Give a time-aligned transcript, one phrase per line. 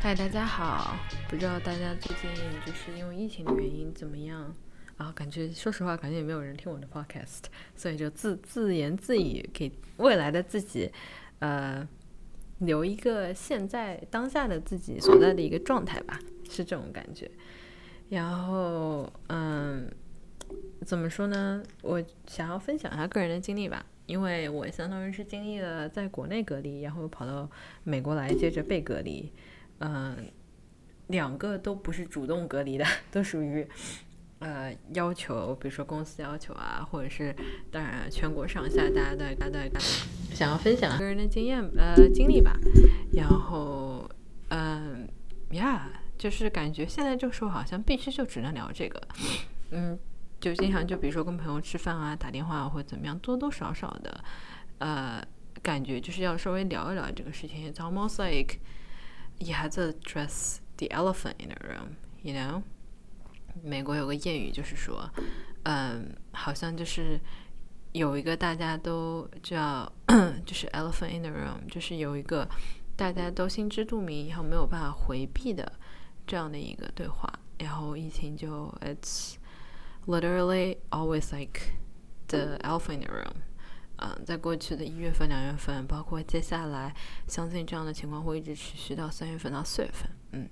[0.00, 0.96] 嗨，大家好！
[1.28, 2.30] 不知道大家最近
[2.64, 4.54] 就是因为疫情的原因怎么样
[4.96, 5.10] 啊？
[5.10, 7.42] 感觉说实话，感觉也没有人听我的 podcast，
[7.74, 10.88] 所以就自自言自语，给未来的自己，
[11.40, 11.86] 呃，
[12.60, 16.16] 留一个现在当下的自己所在的一个状态吧，
[16.48, 17.28] 是这种感觉。
[18.08, 19.90] 然后，嗯，
[20.86, 21.60] 怎么说呢？
[21.82, 27.50] 我想要分享一下个人的经历吧，因为我相当于是经历了在国内隔离，然后又跑到
[27.82, 29.32] 美国来，接着被隔离。
[29.80, 30.30] 嗯，
[31.08, 33.66] 两个都不是主动隔离的，都属于
[34.40, 37.34] 呃要求，比如说公司要求啊，或者是
[37.70, 39.80] 当然全国上下大家的大家的
[40.32, 42.56] 想要分享个人的经验呃经历吧。
[43.12, 44.08] 然后
[44.50, 45.08] 嗯
[45.50, 49.00] 呀，就是感觉现在这个时候好像必须就只能聊这个，
[49.70, 49.98] 嗯，
[50.40, 54.24] 就经常就比如说跟朋友吃饭啊、打电话或者怎么样，多多少少的
[54.78, 55.22] 呃
[55.62, 57.72] 感觉就是要稍微聊一聊这个事情。
[57.72, 58.58] It's almost like
[59.40, 62.62] You have to address the elephant in the room, you know？
[63.62, 65.08] 美国有个谚语，就是说，
[65.64, 67.20] 嗯，好像就是
[67.92, 69.90] 有一个大家都叫，
[70.44, 72.48] 就是 elephant in the room，就是有一个
[72.96, 75.72] 大家都心知肚明，然后没有办法回避的
[76.26, 77.32] 这样的一个对话。
[77.58, 79.34] 然后疫情就，it's
[80.06, 81.60] literally always like
[82.28, 83.32] the elephant in the room。
[84.00, 86.94] 嗯，在过去的一月份、两月份，包括接下来，
[87.26, 90.10] 相信这样的情况会一直持续到三月份到四月份。
[90.32, 90.48] 嗯，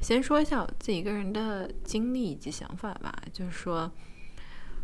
[0.00, 3.12] 先说一下我自己个人的经历以及想法吧。
[3.32, 3.90] 就是说，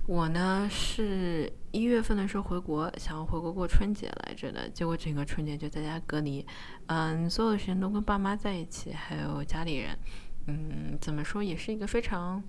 [0.07, 6.45] 我呢是一月份的时候回国，想要回国过春节来着的，结果整个春节就在家隔离。
[6.87, 9.99] 嗯，所有的时间都跟爸妈在一起，还有家里人。
[10.47, 12.43] 嗯，怎么说也是一个非常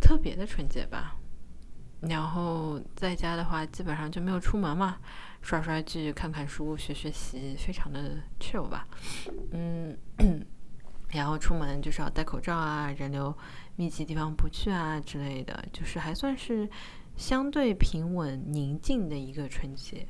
[0.00, 1.16] 特别的春节吧。
[2.08, 4.96] 然后在家的话，基本上就没有出门嘛，
[5.42, 8.86] 刷刷剧、看看书、学学习，非常的 chill 吧。
[9.52, 9.96] 嗯，
[11.10, 13.36] 然后出门就是要戴口罩啊，人流
[13.76, 16.68] 密集地方不去啊之类的，就是还算是
[17.16, 20.06] 相对平稳宁静的一个春节。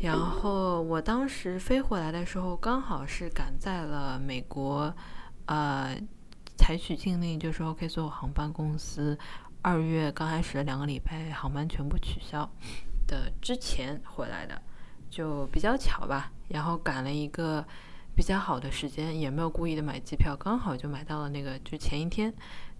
[0.00, 4.92] 然后我当时飞回来的时候，刚好是赶在了美国，
[5.46, 5.96] 呃，
[6.56, 9.16] 采取禁令，就是 OK 所有航班公司。
[9.68, 12.50] 二月刚开始的两个礼拜，航班全部取消
[13.06, 14.58] 的之前回来的，
[15.10, 16.32] 就比较巧吧。
[16.48, 17.62] 然后赶了一个
[18.16, 22.32] 比较好的时间，也没有故意的买机票，刚好就买到了那个，就前一天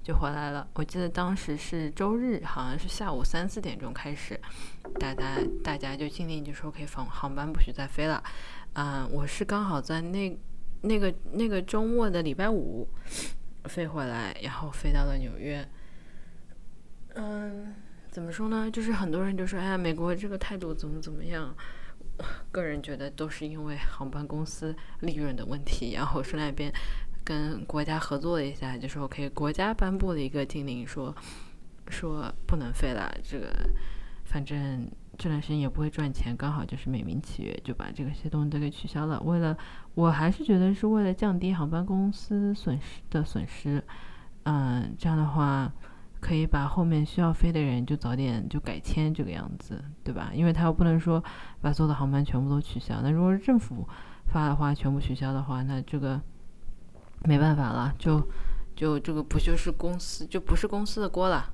[0.02, 0.66] 就回来了。
[0.72, 4.40] 我记得当时是周日，好像是下午三四点钟开始，
[4.98, 8.24] 大家大家就尽力就说可以放航班不许再飞了。
[8.72, 10.38] 嗯，我是刚好在那
[10.80, 12.88] 那个那个周末的礼拜五
[13.64, 15.68] 飞回来，然后飞到了纽约。
[17.20, 17.74] 嗯，
[18.12, 18.70] 怎么说呢？
[18.70, 21.52] 就是很多人就说，哎呀，美国这个态度怎么怎么样？
[22.52, 25.94] 个人觉得都是因为航班公司利润的问题。
[25.94, 26.72] 然后说那边
[27.24, 31.12] 跟国家合作了一下，就说 OK，国家颁布了一个禁令，说
[31.88, 33.12] 说不能飞了。
[33.24, 33.48] 这个
[34.24, 39.20] 反正这段时间也不会赚钱，刚好就是美名其曰就把这个些东西都给取消了。
[39.22, 39.58] 为了，
[39.94, 43.82] 我还是觉得是为了降低航班公司损失的损失。
[44.44, 45.72] 嗯，这样的话。
[46.20, 50.30] 可以把后面需要飞的人就早点就改签这个样子，对吧？
[50.34, 51.22] 因为他又不能说
[51.60, 53.00] 把所有的航班全部都取消。
[53.02, 53.88] 那如果是政府
[54.26, 56.20] 发的话，全部取消的话，那这个
[57.24, 58.20] 没办法了，就
[58.74, 61.52] 就这个不就是公司就不是公司的锅了。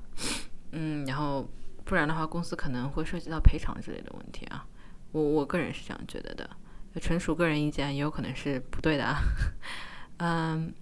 [0.71, 1.47] 嗯，然后
[1.83, 4.65] 不然的话，公司可能会涉及到赔偿之类的问题啊。
[5.11, 6.49] 我我个人是这样觉得的，
[6.99, 9.21] 纯属个人意见，也有可能是不对的啊。
[10.17, 10.73] 嗯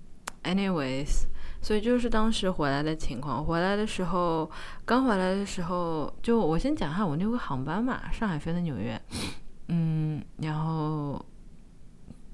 [0.44, 1.27] ，anyways。
[1.63, 4.51] 所以就是当时回来的情况，回来的时候，
[4.84, 9.01] 刚回来的时候，就我先讲一下我那个航班嘛，上海飞的纽约，
[9.69, 11.25] 嗯，然后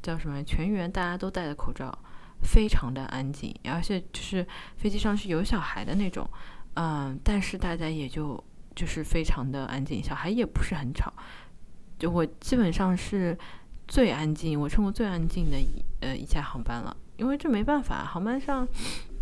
[0.01, 0.43] 叫什么？
[0.43, 1.95] 全员大家都戴着口罩，
[2.41, 4.43] 非常的安静，而且就是
[4.77, 6.27] 飞机上是有小孩的那种，
[6.73, 8.43] 嗯，但是大家也就
[8.75, 11.13] 就是非常的安静，小孩也不是很吵，
[11.99, 13.37] 就我基本上是
[13.87, 18.67] 最安静，我乘过最安静的一呃一架航班了，因为这没办法，航班上。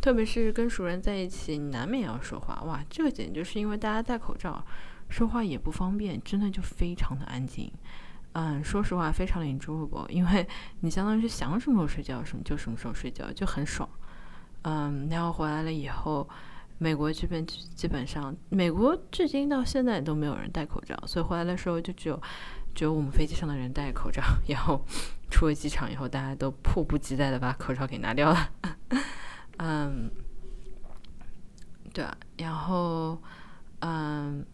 [0.01, 2.61] 特别是跟熟人在一起，难免要说话。
[2.65, 4.63] 哇，这个简直就是因为大家戴口罩，
[5.09, 7.71] 说话也不方便，真的就非常的安静。
[8.33, 10.47] 嗯，说实话，非常的舒服因为
[10.81, 13.89] 你相当于是想什么时候睡觉什么就什么时候睡觉，就很爽。
[14.61, 16.27] 嗯，然后回来了以后，
[16.77, 22.21] 美国这边基本上，美国至今到现在都没有人戴口罩，所以回来的时候就只有
[22.75, 24.85] 只有我们飞机上的人戴口罩， 然后
[25.31, 28.49] 出了机场以后，大家都迫不及待的把口罩给拿掉了。
[29.57, 30.09] 嗯，
[31.93, 33.21] 对啊，然后，
[33.79, 34.45] 嗯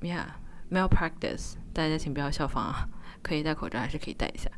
[0.00, 2.88] ，Yeah，malpractice，大家请不要效仿啊，
[3.22, 4.50] 可以戴口罩还是可以戴一下。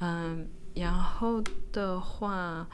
[0.00, 1.42] 嗯，然后
[1.72, 2.68] 的话，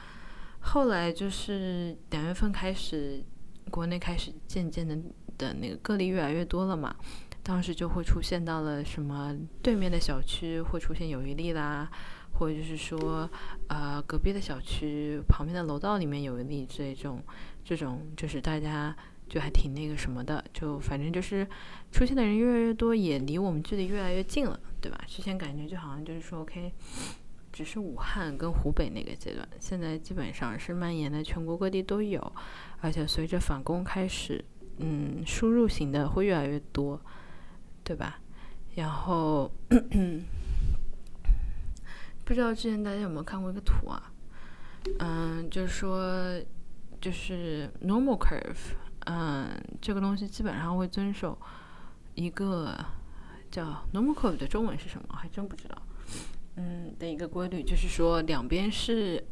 [0.59, 3.23] 后来就是两月份开始，
[3.71, 4.97] 国内开始渐渐的
[5.37, 6.95] 的那个个例越来越多了嘛。
[7.43, 11.89] 当时就会出现到了什么对面的小区会出现有一例啦，
[12.37, 13.29] 或者就是说，
[13.67, 17.21] 呃，隔壁的小区旁边的楼道里面有一例这种，
[17.63, 18.95] 这种就是大家
[19.27, 21.47] 就还挺那个什么的，就反正就是
[21.91, 24.99] 出现的人越来越多，也离我们距离越来越近了，对吧？
[25.07, 26.71] 之前感觉就好像就是说，OK，
[27.51, 32.31] 只是武汉跟湖北那个阶段，现在基本上是蔓延的全国各地都有，
[32.81, 34.43] 而且随着反攻开始，
[34.77, 37.01] 嗯，输入型的会越来越多。
[37.83, 38.19] 对吧？
[38.75, 39.49] 然后
[42.27, 44.11] 不知道之前大家有没有看过一个图啊？
[44.99, 46.37] 嗯，就是说，
[46.99, 48.75] 就是 normal curve，
[49.05, 49.49] 嗯，
[49.81, 51.39] 这个东西基本上会遵守
[52.15, 52.77] 一个
[53.49, 55.15] 叫 normal curve 的中文是什么？
[55.15, 55.81] 还真不知道。
[56.57, 59.23] 嗯，的一个规律就是说，两边是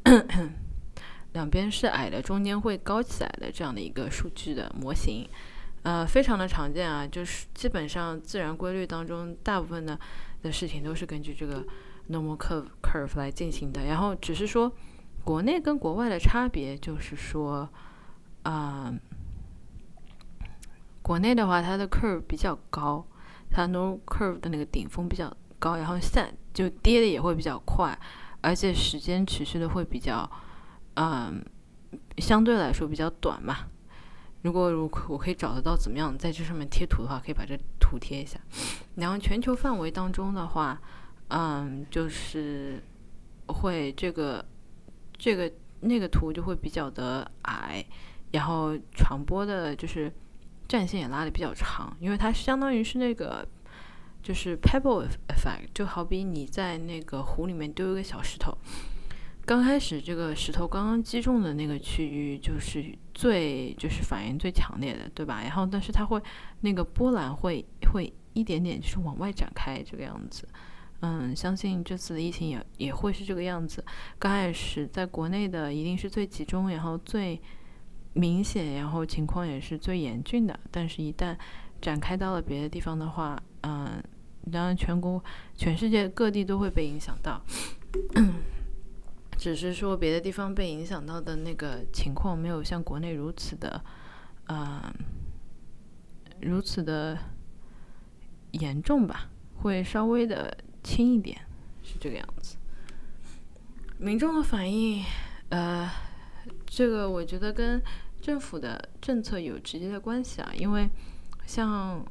[1.34, 5.28] 两边是矮的，中间会高起来的这样的一个数据的模型。
[5.84, 10.00] 呃，非常的常见啊，就是基本上自然规律当中，大部分的
[10.42, 11.62] 的事情都是根据这个
[12.10, 13.86] normal curve curve 来进行的。
[13.86, 14.72] 然后只是说，
[15.24, 17.70] 国内跟国外的差别就是说，
[18.44, 18.94] 啊，
[21.02, 23.06] 国内的话，它的 curve 比较高，
[23.50, 27.98] 它 normal curve 的那个顶峰比较高，然后下就跌的也会比较快，
[28.42, 30.30] 而且时间持续的会比较，
[30.96, 31.44] 嗯，
[32.18, 33.58] 相对来说比较短嘛。
[34.44, 38.40] 如果如我可以找得到怎么样在这上面贴图的话，可以把这图贴一下。
[38.94, 40.80] 然后全球范围当中的话，
[41.30, 42.82] 嗯，就是
[43.48, 44.46] 会这个
[45.18, 45.52] 这个
[45.82, 47.84] 那个图就会比较的矮，
[48.32, 50.12] 然后传播的就是
[50.68, 53.48] 战线也拉的比较长，因为它相当于是那个
[54.22, 58.56] 就是 pebble effect，就好比你在那个湖里面丢一个小石头。
[59.46, 62.84] 刚开始这个石头刚刚击中的那个区域，就是
[63.14, 65.42] 最就是反应最强烈的，对吧？
[65.44, 66.20] 然后，但是它会
[66.62, 67.64] 那个波澜会
[67.94, 70.48] 会一点点就是往外展开这个样子。
[71.06, 73.86] 嗯，相信这次的疫情也也会是这个样子。
[74.18, 77.40] 刚开始在国内的一定是最集中，然后最
[78.14, 80.60] 明显，然后情况也是最严峻的。
[80.72, 81.38] 但是，一旦
[81.80, 84.04] 展开到了别的地方的话，嗯，
[84.52, 85.24] 当然全国
[85.56, 87.40] 全世界各地都会被影响到。
[89.38, 93.80] 只是说别的地方被影响到的那个情况没有像国内如此的，
[94.48, 94.82] 嗯，
[96.42, 97.16] 如此的
[98.54, 99.30] 严重吧，
[99.62, 101.36] 会稍微的轻一点，
[101.82, 102.56] 是这个样子。
[103.98, 105.04] 民众的反应，
[105.50, 105.90] 呃，
[106.68, 107.82] 这个我觉得跟
[108.22, 110.88] 政府的政策有直接的关系啊，因为
[111.48, 112.06] 像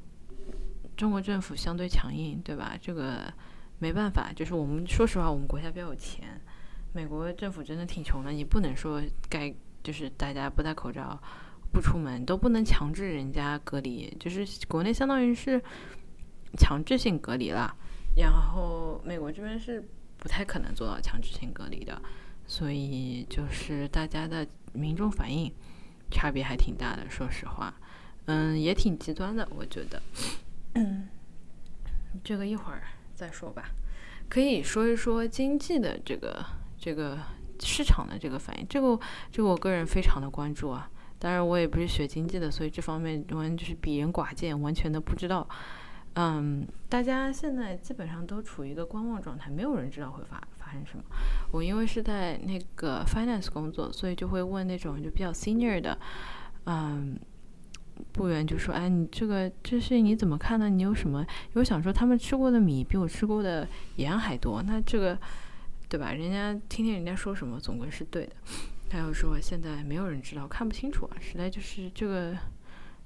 [0.97, 2.77] 中国政府相对强硬，对吧？
[2.81, 3.33] 这个
[3.79, 6.41] 没办法，就是我们说实话，我们国家比较有钱。
[6.93, 11.21] 美国政府真的挺穷的，你不能说该就是大家不戴口罩、
[11.73, 15.61] 不出门都不能强制人家隔离，就是国内相当于是
[16.57, 17.77] 强制性隔离了，
[18.17, 19.87] 然后美国这边是
[20.19, 22.01] 不太可能做到强制性隔离的，
[22.47, 25.53] 所以就是大家的民众反应
[26.11, 27.75] 差别还挺大的，说实话，
[28.27, 30.03] 嗯，也挺极端的，我觉得，
[30.75, 31.09] 嗯，
[32.23, 32.83] 这个一会儿
[33.15, 33.71] 再说吧，
[34.29, 36.45] 可以说一说经济的这个。
[36.77, 37.19] 这个
[37.61, 39.01] 市场的这个反应，这个
[39.33, 40.91] 这个我个人非常的关注啊。
[41.19, 45.49] 当然我也不是学经济的，所以这方面完就是鄙人寡见，完全的不知道。
[46.15, 51.05] 嗯，大家现在基本上都处于一个观望状态，没有人知道会发发生什么。
[51.53, 55.99] 我因为是在那个 finance 工作，所以就会问那种就比较 senior 的，
[56.67, 57.19] 嗯，
[58.13, 60.69] 部员就说：“哎，你这个这事你怎么看呢？
[60.69, 61.27] 你有什么？
[61.55, 63.67] 我想说他们吃过的米比我吃过的
[63.97, 65.19] 盐还多，那这个。”
[65.87, 66.13] 对吧？
[66.13, 68.33] 人家听听人家说什么，总归是对的。
[68.91, 72.37] 他又说现在没有人知道，看不清楚啊，实在就是这个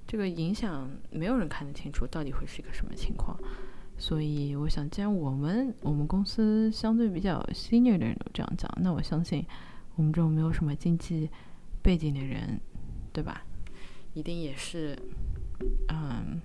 [0.09, 3.39] 这个影响，没有人看得清楚到底会是一个什么情况。
[3.95, 9.45] 所以我想，既然我们我们公司相对比较 senior 的人都这样讲，那我相信
[9.95, 11.29] 我们这种没有什么经济
[11.83, 12.59] 背景的人，
[13.13, 13.43] 对吧？
[14.15, 14.97] 一定也是，
[15.89, 16.41] 嗯，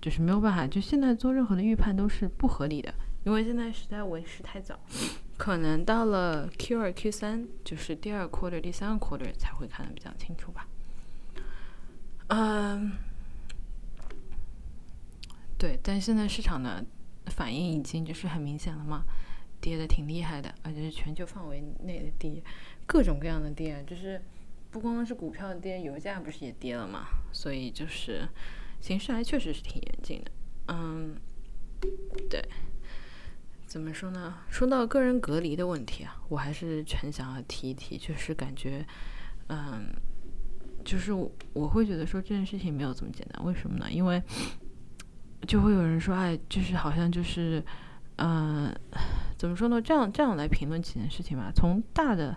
[0.00, 0.64] 就是没有办法。
[0.64, 2.94] 就现在做任何的预判都是不合理的，
[3.24, 4.78] 因为现在时代为时太早。
[5.36, 10.68] 可能到了 Q 二、Q 三，就是第二 quarter、第三个 quarter 才会看得比较清楚吧。
[12.28, 12.92] 嗯，
[15.58, 16.84] 对，但现在市场的
[17.26, 19.04] 反应已经就是很明显了嘛，
[19.60, 22.42] 跌的挺厉害的，而且是全球范围内的跌，
[22.86, 24.20] 各种各样的跌，就是
[24.70, 28.28] 不光是股票跌，油价不是也跌了嘛，所以就是
[28.80, 30.30] 形势还确实是挺严峻的。
[30.68, 31.16] 嗯，
[32.28, 32.42] 对。
[33.66, 34.38] 怎么说呢？
[34.48, 38.82] 说到个人隔离的问题啊，我还是全想要提一提，就是感觉，
[39.48, 39.92] 嗯，
[40.88, 41.12] 就是
[41.52, 43.44] 我会觉得说这件事情没有这么简单。
[43.44, 43.92] 为什么呢？
[43.92, 44.22] 因为
[45.46, 47.62] 就会有人说，哎，就是好像就是，
[48.16, 48.74] 嗯，
[49.36, 49.82] 怎么说呢？
[49.82, 51.52] 这样这样来评论几件事情吧。
[51.54, 52.34] 从大的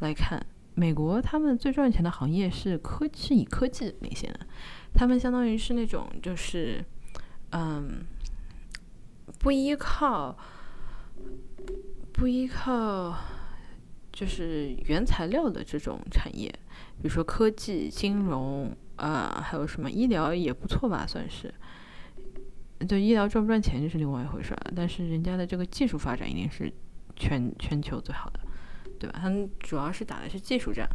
[0.00, 0.44] 来看，
[0.74, 4.40] 美国他们最赚钱的行业是科，是以科技领先的，
[4.92, 6.84] 他们相当于是那种就是，
[7.52, 8.04] 嗯，
[9.38, 10.36] 不依靠。
[12.12, 13.16] 不依靠
[14.12, 16.52] 就是原材料的这种产业，
[17.02, 21.52] 比如说科技、金融啊，还有什么医疗也不错吧，算是。
[22.88, 26.72] 对医疗赚不赚钱就是另外一回事了，但是人家的这个技术发展一定是
[27.16, 28.40] 全全球最好的，
[28.98, 29.18] 对吧？
[29.20, 30.88] 他们主要是打的是技术战。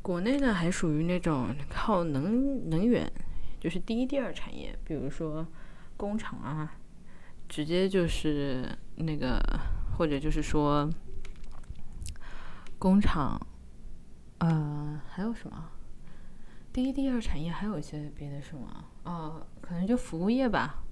[0.00, 3.08] 国内呢，还属于那种靠能能源，
[3.60, 5.46] 就是第一、第二产业，比如说
[5.96, 6.72] 工厂啊，
[7.48, 9.38] 直接就是那个。
[9.96, 10.86] 或者就是说，
[12.78, 13.40] 工厂，
[14.38, 15.70] 呃，还有什么？
[16.72, 18.84] 第一、第二产业还有一些别的什么？
[19.04, 20.82] 哦，可能就服务业吧。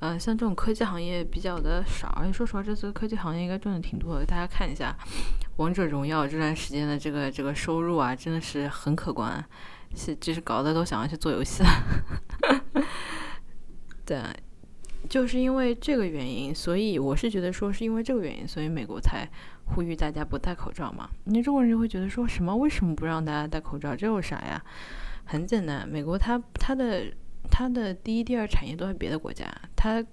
[0.00, 4.24] 呃，像这种科技行业比较的少，而且说实话，这次科技行业应该赚的挺多的。
[4.24, 4.96] 大家看一下
[5.56, 9.44] 《王者荣耀》这段时间的这个这个收入啊，真的是很可观，
[9.94, 12.84] 是就是搞得都想要去做游戏了。
[14.06, 14.22] 对。
[15.08, 19.28] 就是因为这个原因，所以我是觉得说是因为这个原因，所以美国才
[19.66, 21.08] 呼吁大家不戴口罩嘛。
[21.24, 22.54] 你中国人就会觉得说什么？
[22.56, 23.94] 为什么不让大家戴口罩？
[23.94, 24.62] 这有啥呀？
[25.24, 27.04] 很简单，美国它它的
[27.50, 30.04] 它的第一、第二产业都在别的国家，它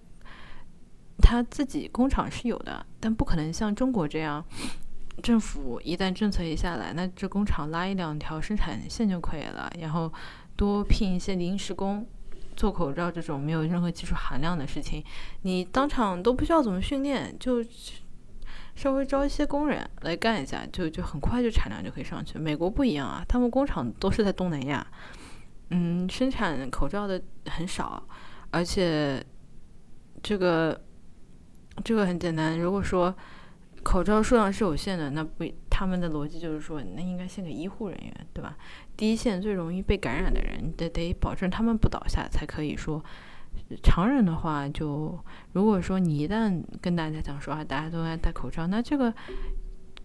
[1.17, 4.45] 它自己工厂是有的，但不可能像中国这样，
[5.23, 10.13] 政府一旦政策一下来，那这工厂拉一两条生产线就可以了，然后
[10.55, 12.05] 多聘一些临时工。
[12.55, 15.03] 做口罩这种没有任何技术含量的事情，
[15.41, 17.63] 你当场都不需要怎么训练，就
[18.75, 22.37] 稍微招一些工人来干一下，就就很快就产量就可以上去。
[22.37, 24.85] 美国不一样啊，他们工厂都是在东南亚，
[25.69, 28.03] 嗯，生产口罩的很少，
[28.51, 29.23] 而且
[30.21, 30.81] 这个
[31.83, 33.15] 这个很简单，如果说
[33.83, 35.45] 口罩数量是有限的，那不
[35.77, 38.55] 他们的逻辑就是说，那应该献给医护人员，对吧？
[38.95, 43.03] 第一线最容易被感染的人，得得保证他们不倒下，才可以说。
[43.83, 45.19] 常人的话，就
[45.51, 49.13] 如果说你一旦跟大家讲说啊，大家都爱戴口罩，那这个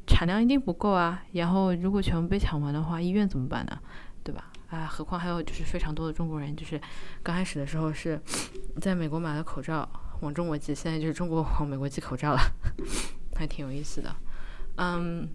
[0.08, 1.22] 产量一定不够啊。
[1.34, 3.78] 然后如果全部被抢完的话，医院怎么办呢？
[4.24, 4.50] 对吧？
[4.70, 6.80] 啊，何况还有就是非常多的中国人，就是
[7.22, 8.20] 刚开始的时候是
[8.80, 9.88] 在美国买了口罩
[10.22, 12.40] 往中国寄，现在就是中国往美国寄口罩了，
[13.38, 14.12] 还挺有意思的。
[14.78, 15.28] 嗯。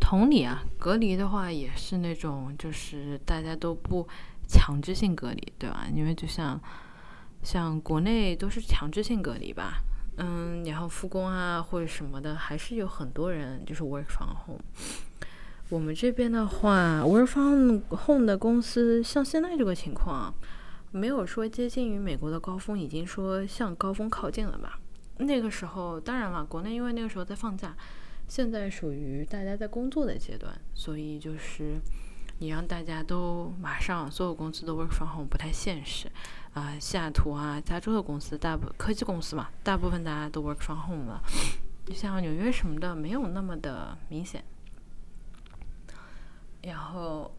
[0.00, 4.06] 同理啊，隔离的话也是那种，就是大家都不
[4.48, 5.86] 强制性隔离，对吧？
[5.94, 6.60] 因为就像
[7.42, 9.82] 像国内都是强制性隔离吧，
[10.16, 14.60] 嗯，然后复工啊或者什么的，还是有很多人就是 work from home。
[15.68, 20.34] 我们这边的话，work from home 的公司，像现在这个情况，
[20.90, 24.78] 没有说接近于美国的高峰，已经说向高峰靠近了吧？
[25.18, 27.74] 那个时候，当然了，国内因为那个时候在放假。
[28.32, 31.78] 现在属于大家在工作的阶段，所以就是
[32.38, 36.10] 你让大家都马上所有公司都 work from home 不太现实
[36.54, 36.74] 啊。
[36.78, 41.22] 西雅图啊，加州的公司大部科技公司嘛，大部分大家都 work from home 了。
[41.84, 44.42] 就像纽约什么的，没有那么的明显。
[46.62, 47.30] 然后。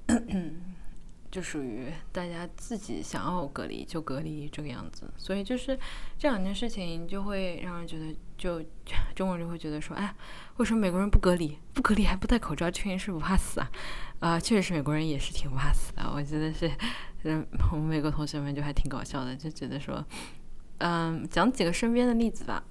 [1.33, 5.75] 就属于大家自己想要隔离就隔离这个样子，所以就是
[6.15, 8.63] 这两件事情就会让人觉得，就
[9.15, 10.13] 中国人就会觉得说，哎，
[10.57, 13.71] 为什么美国人不隔离，不隔离还不戴口罩，确实是不怕死啊？
[14.19, 16.03] 啊，确实是美国人也是挺不怕死的。
[16.13, 16.71] 我觉得是，
[17.23, 20.05] 嗯，我们美国同学们就还挺搞笑的，就觉得说，
[20.77, 22.63] 嗯，讲几个身边的例子吧。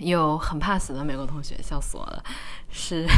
[0.00, 2.24] 有很怕死的美国同学，笑死我了，
[2.68, 3.06] 是。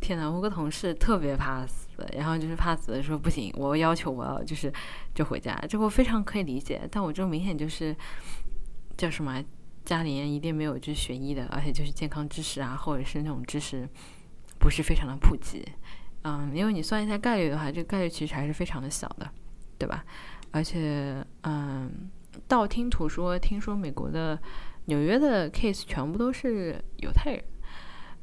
[0.00, 1.81] 天呐，我个同事特别怕死，
[2.14, 4.72] 然后就是怕死的时候不行，我要求我要就是
[5.14, 6.86] 就回家，这我非常可以理解。
[6.90, 7.94] 但我这明显就是
[8.96, 9.42] 叫什么，
[9.84, 13.88] 家里人一定没有就是学医的，而且就是健康知识啊，或者是那种知识
[14.58, 15.64] 不是非常的普及。
[16.24, 19.30] 嗯，因为你算一下概率的话，这个概率其实还是非常的小的，
[19.78, 20.04] 对吧？
[20.50, 22.10] 而且，嗯，
[22.46, 24.38] 道听途说，听说美国的
[24.86, 27.44] 纽约的 case 全部都是犹太人，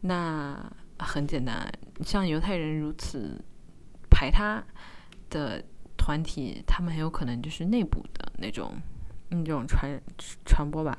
[0.01, 0.71] 那。
[1.01, 1.65] 很简单，
[2.01, 3.41] 像犹太人如此
[4.19, 4.61] 排他
[5.29, 5.63] 的
[5.95, 8.73] 团体，他们很有可能就是内部的那种
[9.29, 9.97] 那种传
[10.43, 10.97] 传播吧。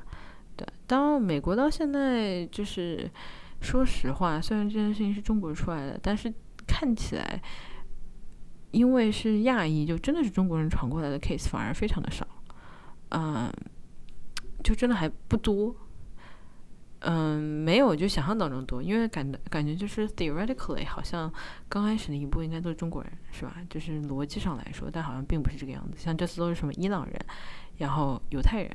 [0.55, 3.07] 对，当美国到现在就是
[3.61, 6.33] 说实话，虽然这件事情是中国出来的，但是
[6.65, 7.39] 看起来
[8.71, 12.27] 因为是亚裔，就真的是中国人传过来的 case 反而非常的少。
[13.09, 13.53] 嗯，
[14.63, 15.75] 就真的还不多。
[17.03, 21.33] 嗯，没有就想象当中多，因为感感觉就是 theoretically 好像
[21.67, 23.57] 刚开始的一波应该都是中国人，是吧？
[23.69, 25.97] 就是逻辑上来说，但好像并不是这个样子。
[25.97, 27.19] 像这次都是什么伊朗人，
[27.77, 28.69] 然后犹太人，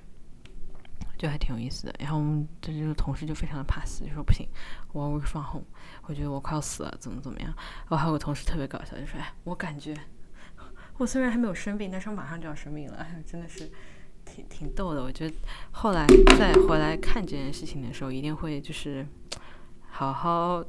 [1.17, 1.95] 就还挺有意思的。
[2.01, 4.49] 然后我们这这个同事就非常的怕死，就说不行，
[4.93, 5.65] 我要放红，
[6.03, 7.55] 我觉得我快要死了，怎么怎么样。
[7.89, 9.97] 然后还有个同事特别搞笑，就说：“哎，我感觉
[10.99, 13.71] 我虽然还没有生病，但是我马上就要生病了。”，真的是。
[14.27, 15.35] 挺挺逗的，我觉得
[15.71, 16.05] 后来
[16.39, 19.07] 再回来看这件事情的时候，一定会就是
[19.89, 20.63] 好好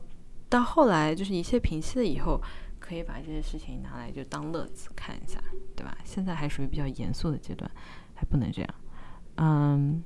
[0.47, 2.41] 到后来就是一切平息了以后，
[2.79, 5.37] 可以把这些事情拿来就当乐子看一下，
[5.75, 5.97] 对吧？
[6.05, 7.69] 现在还属于比较严肃的阶段，
[8.13, 8.75] 还不能这样。
[9.37, 10.01] 嗯，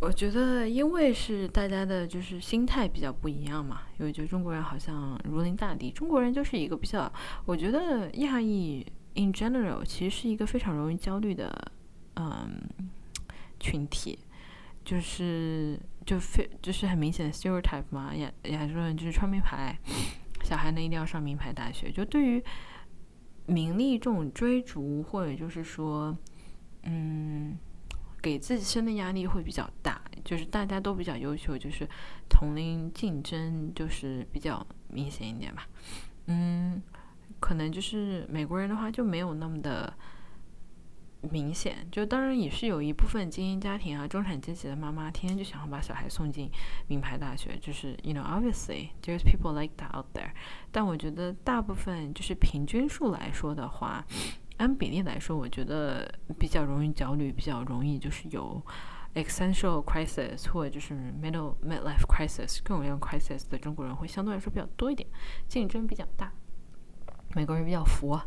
[0.00, 7.12] 我觉得因为是大家的就是心态比较不一样嘛，因为觉得中国人好像如临大敌，中国人就是一个比较，
[7.44, 8.84] 我觉得亚裔。
[9.18, 11.72] In general，其实是一个非常容易焦虑的，
[12.14, 12.56] 嗯，
[13.58, 14.16] 群体，
[14.84, 19.76] 就是就非就是很明显的 stereotype 嘛，亚亚洲人就是穿名牌，
[20.44, 22.40] 小孩呢一定要上名牌大学，就对于
[23.46, 26.16] 名利这种追逐，或者就是说，
[26.84, 27.58] 嗯，
[28.22, 31.88] 给自己生的压力会比较大，就是大家都比较优秀，就是
[32.28, 35.66] 同龄竞争就是比较明显一点吧，
[36.26, 36.80] 嗯。
[37.40, 39.92] 可能就是美国人的话就没有那么的
[41.20, 46.48] 明显，就当然也是有一部分精英家庭啊、中产阶级的妈妈，天天就想要把小孩送进
[46.86, 50.30] 名牌大学，就是 you know obviously there's people like that out there。
[50.70, 54.04] 但我觉得大部分就是平均数来说的话，
[54.58, 58.62] 按比例来说，我觉得比较容易焦虑、比较容易就是有
[59.14, 65.08] existential crisis 或者就是 middle midlife crisis 各种各样 crisis 的中国人会相对来说比较多一点，
[65.48, 66.32] 竞争比较大。
[67.34, 68.20] 美国人比较佛，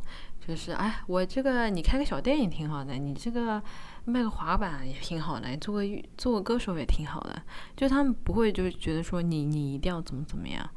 [0.45, 3.61] 就是哎，我这个你开个小店也挺好的，你这个
[4.05, 7.41] 卖个滑板也挺好的，做个做个歌手也挺好的，
[7.75, 10.69] 就他们不会就觉得说你你一定要怎么怎么样，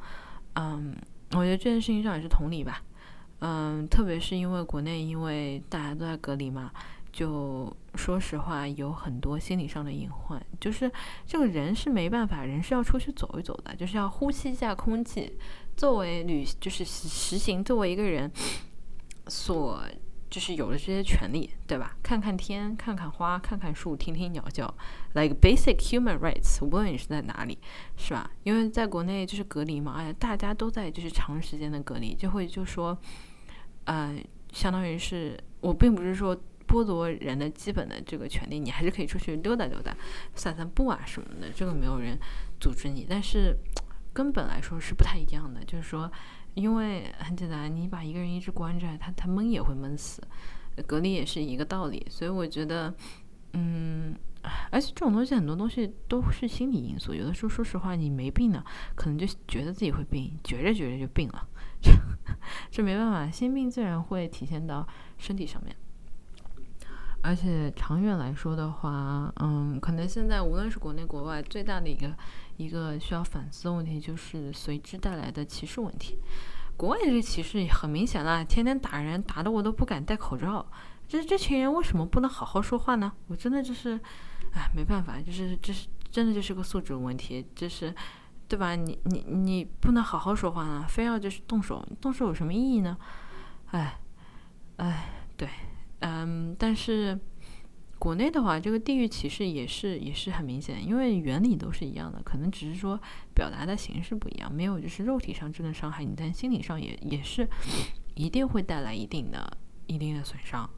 [0.55, 0.97] 嗯，
[1.33, 2.83] 我觉得这件事情上也是同理吧，
[3.41, 6.71] 嗯，特别是因为国内因为大家都在隔离嘛。
[7.13, 10.91] 就说实话，有很多心理上的隐患，就是
[11.25, 15.39] 这个人是没办法，人是要出去走一走的，就是要呼吸一下空气。
[15.77, 18.31] 作为旅，就是实行作为一个人
[19.29, 19.83] 所
[20.31, 21.97] 就是有的这些权利，对吧？
[22.03, 24.73] 看看天，看看花，看看树，听听鸟叫
[25.15, 26.65] ，like basic human rights。
[26.65, 27.59] 无论你是在哪里，
[27.97, 28.31] 是吧？
[28.43, 32.97] 因为在国内就是隔离嘛，哎呀，大家都在就是长时间的隔离，就会就说，
[33.85, 34.17] 呃，
[34.53, 36.37] 相当于是我并不是说。
[36.67, 39.95] 剥夺人的基本的这个权利，你还是可以出去溜达溜达、
[40.35, 42.19] 散散步啊什么的，这个没有人
[42.59, 43.07] 阻止你。
[43.09, 43.55] 但是
[44.15, 46.11] 根本来说是不太一样的，就是说，
[46.55, 50.23] 因为很简单，你把一个人一直关着，他他闷也会闷死，
[50.87, 52.07] 隔离也是一个道理。
[52.09, 52.95] 所以我觉得，
[53.55, 54.15] 嗯，
[54.71, 61.49] 而且这种东西很多东西都是心理因素，有的时候说实话，你没病呢，可能就觉得自己会病，觉着觉着就病了，
[62.71, 64.87] 这没办法，心病自然会体现到
[65.19, 65.75] 身体上面。
[67.27, 72.15] 而且长远来说的话，嗯，可能现在无论是国内国外，最大的一个
[72.57, 76.19] 一个需要反思的问题，就是随之带来的歧视问题。
[76.77, 80.67] 国外这歧视很明显了，天天打人，打的我都不敢戴口罩。
[81.07, 83.13] 这这群人为什么不能好好说话呢？
[83.29, 84.01] 我真的就是，
[84.53, 87.95] 哎，没办法，就是这是真的就是个素质问题，就是，
[88.49, 88.75] 对吧？
[88.75, 92.97] 你你你不能好好说话呢，非要就是动手，动手有什么意义呢？
[93.71, 94.01] 哎，
[94.77, 95.49] 哎，对。
[96.01, 97.19] 嗯，但是
[97.99, 103.01] 国内的话，这个地域歧视也是也是很明显，因为原理都是一样的，可能只是说
[103.35, 107.49] 表达的形式不一样，没有就是肉体上真的伤害你，但心理上也也是
[108.15, 110.69] 一定会带来一定的一定的损伤。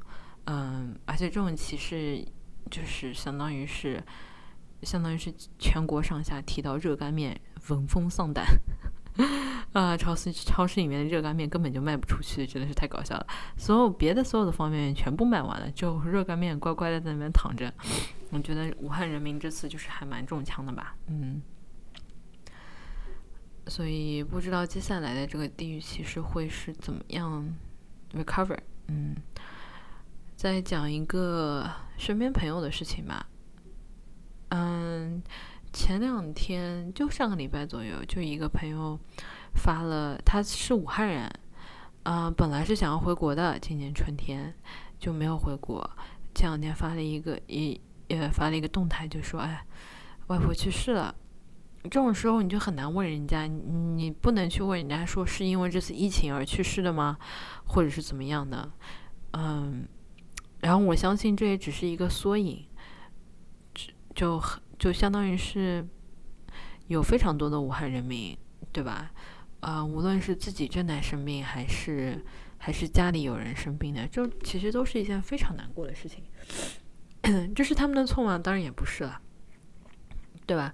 [0.45, 2.25] 嗯，而且这种歧视
[2.71, 4.03] 就是相当于是
[4.83, 8.47] 相当于是全国上下提到热干面，闻风丧胆。
[9.73, 13.27] 啊，超市超市里面的热干面根本就卖不出去，真的是太搞笑了。
[13.57, 17.73] 所有别的所有的方便面全部卖完了，就热干面乖乖的在那边躺着。
[18.31, 21.43] 我觉得武汉人民这次就是还蛮中枪的吧，嗯。
[23.69, 27.45] 所以不知道接下来的这个地域歧视会是怎么样
[28.15, 28.59] recover。
[28.89, 29.17] 嗯，
[30.37, 33.27] 再讲一个身边朋友的事情吧。
[34.51, 35.23] 嗯。
[35.77, 38.99] 前两天就上个礼拜左右，就一个朋友
[39.57, 41.31] 发了，他是武汉人，
[42.05, 44.55] 嗯，本来是想要回国的，今年春天
[44.99, 45.89] 就没有回国。
[46.35, 49.67] 前两天发了一个一也发了一个动态，就说：“哎，
[50.29, 51.15] 外婆去世了。”
[51.85, 57.19] 这种时候你就很难问人家，你不能去问人家说是因为这次疫情而去世的吗，
[57.67, 58.73] 或者是怎么样的？
[59.33, 59.87] 嗯，
[60.61, 62.65] 然后我相信这也只是一个缩影。
[64.15, 64.43] 就
[64.79, 65.87] 就相当于是
[66.89, 68.37] 有非常多的武汉人民，
[68.73, 69.11] 对吧？
[69.61, 72.23] 呃，无论是自己正在生病，还是
[72.59, 76.23] 还是家里有人生病的，就其实都是一件非常难过的事情。
[77.55, 78.39] 这是他们的错吗？
[78.39, 79.21] 当然也不是了，
[80.47, 80.73] 对吧？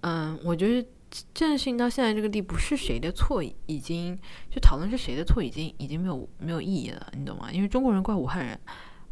[0.00, 4.18] 嗯，我觉得这件事情到现在这个地步，是谁的错已经
[4.50, 7.50] 就讨论是谁的错，已经已经没有没有意义了，你懂吗？
[7.52, 8.58] 因为中国人怪武汉人，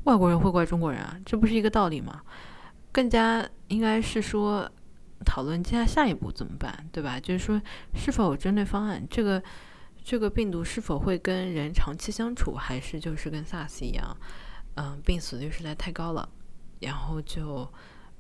[0.05, 2.23] 外国人会怪中国人啊，这不是一个道理吗？
[2.93, 4.71] 更加应该是说。
[5.25, 7.21] 讨论接下下一步怎么办，对吧？
[7.21, 7.63] 就是说，
[7.95, 9.01] 是否有针对方案？
[9.09, 9.41] 这个
[10.03, 14.17] 这个病毒是否会跟人长期相处，还是就是跟 SARS 一样，
[14.75, 16.29] 嗯，病死率实在太高了，
[16.81, 17.73] 然后就，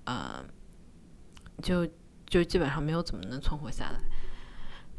[0.05, 0.45] 呃，
[1.61, 1.85] 就
[2.25, 3.99] 就基本上没有怎么能存活下来。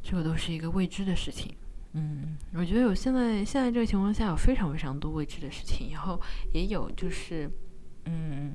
[0.01, 1.55] 这个都是一个未知的事情。
[1.93, 6.19] 嗯，我觉得有现在现在这个情况下有非常非常多未知的事情，然后
[6.51, 7.49] 也有就是，
[8.07, 8.53] 嗯，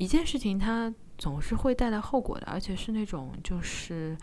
[0.00, 0.92] 一件事情它。
[1.20, 4.16] 总是会带来后果的，而且是那种就是，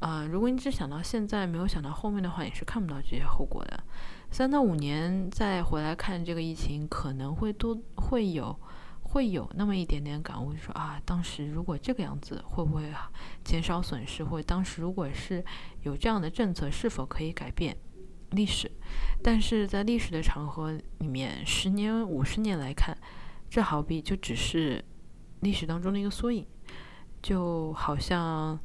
[0.00, 3.80] 呃，如果你只想到现在，没有想到后面的话，也是看不到这些后果的。
[4.32, 8.58] 三到五年再回来看这个疫情，可能会多会有
[9.02, 12.92] 会有那么一点点感悟，就说啊，当时如果这个样子，会不会
[13.44, 14.24] 减少损失？
[14.24, 15.44] 或者当时如果是
[15.82, 17.76] 有这样的政策，是否可以改变
[18.30, 18.68] 历史？
[19.22, 22.98] 但是在历史的长河里面，十年、五十年来看，
[23.48, 24.84] 这好比就只是。
[25.42, 26.44] 历史当中的一个缩影，
[27.20, 28.58] 就好像，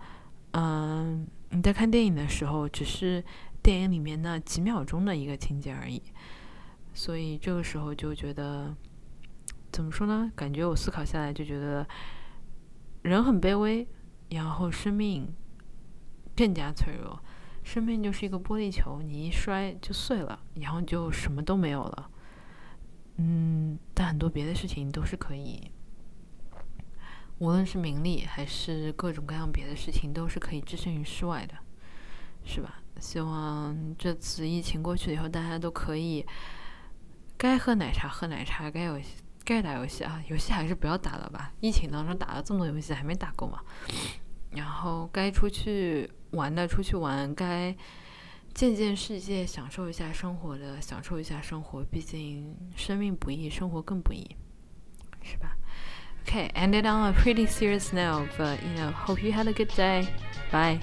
[0.51, 3.23] 嗯，你在看电影的时候，只是
[3.61, 6.01] 电影里面那几秒钟的一个情节而已。
[6.93, 8.75] 所以这个时候就觉得，
[9.71, 10.31] 怎么说呢？
[10.35, 11.87] 感觉我思考下来就觉得，
[13.01, 13.87] 人很卑微，
[14.29, 15.31] 然后生命
[16.35, 17.19] 更加脆弱。
[17.63, 22.09] 生命就是一个玻璃球，你一摔就碎了，然后就什么都没有了。
[23.17, 25.71] 嗯，但很多别的事情都是可以。
[27.39, 31.53] 无论是名利还是各种各样别的事情，都是可以置身于世外的，
[32.43, 32.81] 是吧？
[32.99, 36.25] 希望这次疫情过去以后，大家都可以
[37.37, 41.53] 该喝奶茶喝奶茶，该游戏该打游戏啊，游戏还是不要打了吧。
[41.59, 43.59] 疫情当中打了这么多游戏，还没打够嘛。
[44.49, 47.75] 然后该出去玩的出去玩，该
[48.55, 51.83] 见见世界、享受一下生活的享受一下生活。
[51.83, 54.35] 毕竟生命不易，生活更不易，
[55.21, 55.55] 是吧
[56.27, 60.07] ？Okay, ended on a pretty serious note, but you know, hope you had a good day.
[60.51, 60.81] Bye.